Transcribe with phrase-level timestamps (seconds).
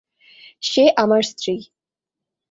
[0.63, 1.55] সে আমার স্ত্রী।